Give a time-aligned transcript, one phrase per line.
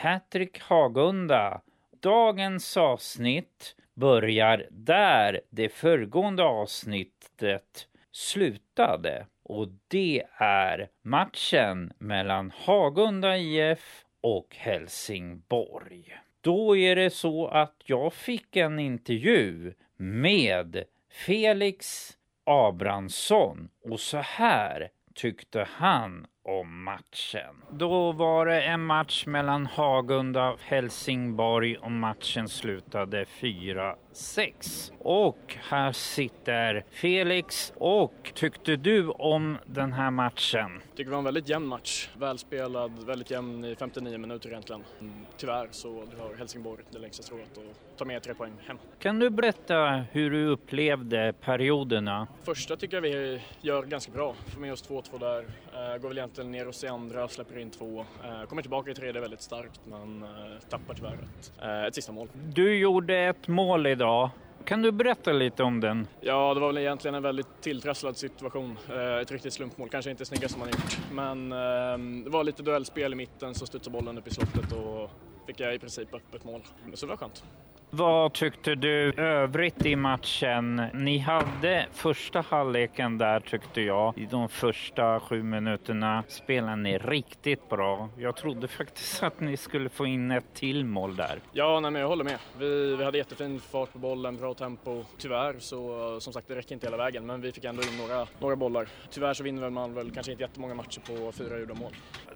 [0.00, 1.60] Hattrick Hagunda.
[2.00, 9.26] Dagens avsnitt börjar där det föregående avsnittet slutade.
[9.42, 16.18] Och det är matchen mellan Hagunda IF och Helsingborg.
[16.40, 20.84] Då är det så att jag fick en intervju med
[21.26, 22.08] Felix
[22.44, 27.56] Abrahamsson och så här tyckte han om matchen.
[27.70, 33.24] Då var det en match mellan Hagunda och Helsingborg och matchen slutade
[34.14, 34.92] 4-6.
[34.98, 40.70] Och här sitter Felix och tyckte du om den här matchen?
[40.88, 42.08] Jag tycker det var en väldigt jämn match.
[42.18, 44.84] Välspelad, väldigt jämn i 59 minuter egentligen.
[45.00, 45.88] Mm, Tyvärr så
[46.18, 48.78] har Helsingborg det längsta strået och tar med tre poäng hem.
[48.98, 52.26] Kan du berätta hur du upplevde perioderna?
[52.42, 54.34] Första tycker jag vi gör ganska bra.
[54.46, 55.44] Får med oss 2-2 där.
[55.74, 58.04] Eh, går väl egentligen ner oss i andra, släpper in två.
[58.24, 60.28] Eh, kommer tillbaka i tredje väldigt starkt men eh,
[60.68, 61.52] tappar tyvärr ett,
[61.88, 62.28] ett sista mål.
[62.54, 63.99] Du gjorde ett mål idag.
[64.64, 66.06] Kan du berätta lite om den?
[66.20, 68.78] Ja, det var väl egentligen en väldigt tilltrasslad situation.
[68.88, 70.98] Eh, ett riktigt slumpmål, kanske inte snyggast som man gjort.
[71.12, 75.10] Men ehm, det var lite duellspel i mitten så studsade bollen upp i slottet och
[75.46, 76.62] fick jag i princip öppet mål.
[76.94, 77.44] Så det var skönt.
[77.92, 80.82] Vad tyckte du övrigt i matchen?
[80.94, 84.18] Ni hade första halvleken där tyckte jag.
[84.18, 88.08] I de första sju minuterna spelade ni riktigt bra.
[88.18, 91.40] Jag trodde faktiskt att ni skulle få in ett till mål där.
[91.52, 92.38] Ja, nej, men jag håller med.
[92.58, 95.04] Vi, vi hade jättefin fart på bollen, bra tempo.
[95.18, 98.26] Tyvärr så, som sagt, det räcker inte hela vägen, men vi fick ändå in några,
[98.38, 98.88] några bollar.
[99.10, 101.92] Tyvärr så vinner man väl kanske inte jättemånga matcher på fyra gjorda mål.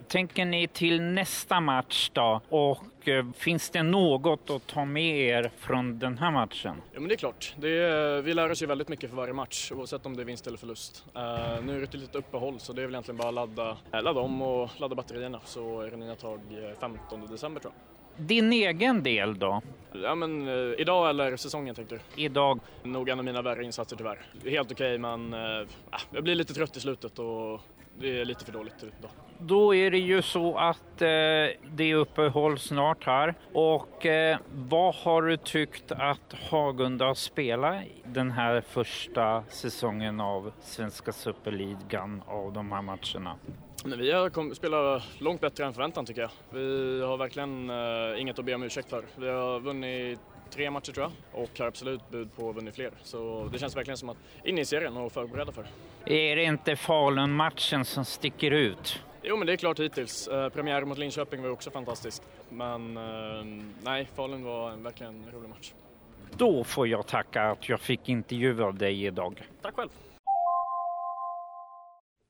[0.09, 2.41] Tänker ni till nästa match då?
[2.48, 2.78] Och
[3.09, 6.82] eh, finns det något att ta med er från den här matchen?
[6.92, 7.54] Ja, men det är klart.
[7.59, 10.26] Det är, vi lär oss ju väldigt mycket för varje match, oavsett om det är
[10.26, 11.04] vinst eller förlust.
[11.14, 11.22] Eh,
[11.64, 14.03] nu är det ett litet uppehåll, så det är väl egentligen bara att ladda, eh,
[14.03, 17.94] ladda om och ladda batterierna, så är det nya tag eh, 15 december tror jag.
[18.16, 19.62] Din egen del då?
[19.93, 22.22] Ja, men eh, idag eller säsongen tänkte du?
[22.22, 22.60] Idag?
[22.82, 24.19] Nog en av mina värre insatser tyvärr.
[24.44, 25.69] Helt okej, men eh,
[26.10, 27.60] jag blir lite trött i slutet och
[28.00, 29.10] det är lite för dåligt idag.
[29.38, 33.34] Då är det ju så att eh, det är uppehåll snart här.
[33.53, 41.12] Och eh, vad har du tyckt att Hagunda spelat den här första säsongen av Svenska
[41.12, 43.37] Superligan av de här matcherna?
[43.84, 46.31] Men vi har kom, spelat långt bättre än förväntan tycker jag.
[46.50, 49.05] Vi har verkligen eh, inget att be om ursäkt för.
[49.16, 52.91] Vi har vunnit tre matcher tror jag och har absolut bud på att vunnit fler.
[53.03, 55.66] Så det känns verkligen som att in i serien och förbereda för.
[56.06, 59.03] Är det inte Falun-matchen som sticker ut?
[59.22, 60.28] Jo men det är klart hittills.
[60.28, 62.22] Eh, premiär mot Linköping var också fantastiskt.
[62.49, 63.44] Men eh,
[63.82, 65.72] nej, Falun var en, verkligen en rolig match.
[66.37, 69.43] Då får jag tacka att jag fick intervjua dig idag.
[69.62, 69.88] Tack själv!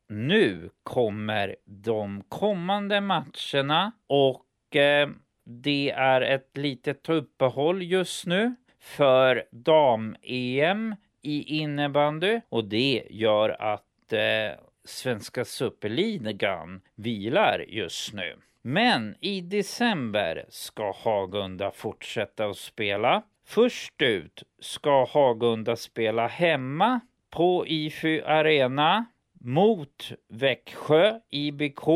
[0.09, 5.09] Nu kommer de kommande matcherna och eh,
[5.45, 14.13] det är ett litet uppehåll just nu för dam-EM i innebandy och det gör att
[14.13, 18.37] eh, Svenska Superligan vilar just nu.
[18.63, 23.23] Men i december ska Hagunda fortsätta att spela.
[23.47, 27.01] Först ut ska Hagunda spela hemma
[27.31, 29.05] på IFU Arena
[29.41, 31.89] mot Växjö IBK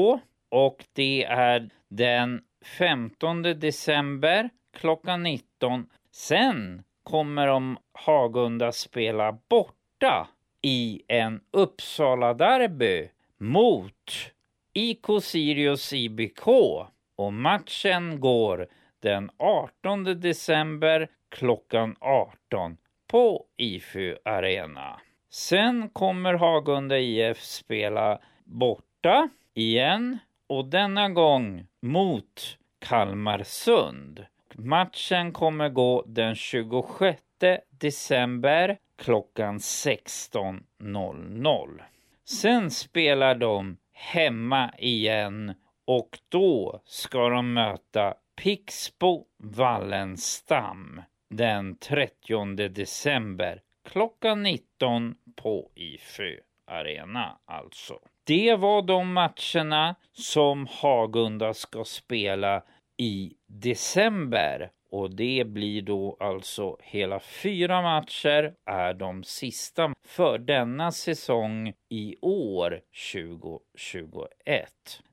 [0.49, 5.87] och det är den 15 december klockan 19.
[6.11, 10.29] Sen kommer de Hagunda spela borta
[10.63, 13.09] i en Uppsala-derby
[13.39, 14.33] mot
[14.73, 16.49] IK Sirius IBK
[17.17, 18.67] och matchen går
[19.01, 22.77] den 18 december klockan 18
[23.07, 25.01] på IFU Arena.
[25.31, 34.27] Sen kommer Hagunda IF spela borta igen och denna gång mot Kalmarsund.
[34.55, 37.23] Matchen kommer gå den 26
[37.71, 41.83] december klockan 16.00.
[42.25, 45.55] Sen spelar de hemma igen
[45.85, 57.39] och då ska de möta Pixbo Wallenstam den 30 december klockan 19 på IFÖ Arena
[57.45, 57.99] alltså.
[58.29, 62.63] Det var de matcherna som Hagunda ska spela
[62.97, 70.93] i december och det blir då alltså hela fyra matcher är de sista för denna
[70.93, 72.81] säsong i år
[73.13, 74.69] 2021.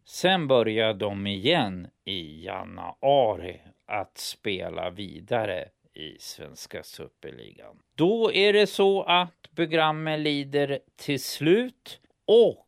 [0.06, 7.80] Sen börjar de igen i januari att spela vidare i Svenska Superligan.
[7.96, 12.65] Då är det så att programmet lider till slut och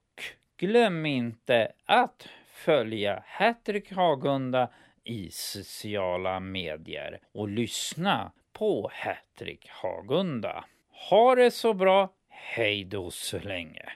[0.57, 4.69] glöm inte att följa Hattrick Hagunda
[5.03, 10.65] i sociala medier och lyssna på Hattrick Hagunda.
[11.09, 12.13] Ha det så bra.
[12.29, 13.89] Hej då så länge.